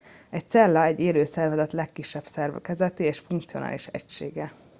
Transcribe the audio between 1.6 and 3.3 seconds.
legkisebb szerkezeti és